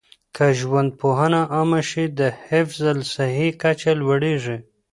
که 0.35 0.45
ژوندپوهنه 0.59 1.41
عامه 1.53 1.81
شي، 1.89 2.05
د 2.19 2.21
حفظ 2.47 2.79
الصحې 2.95 3.49
کچه 3.61 3.91
لوړيږي. 4.01 4.57